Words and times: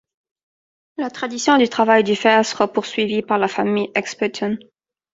La 0.97 1.11
tradition 1.11 1.59
du 1.59 1.69
travail 1.69 2.03
du 2.03 2.15
fer 2.15 2.43
sera 2.43 2.67
poursuivi 2.67 3.21
par 3.21 3.37
la 3.37 3.47
famille 3.47 3.91
Experton. 3.93 4.57